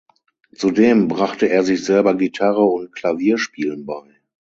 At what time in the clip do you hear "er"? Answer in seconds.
1.47-1.61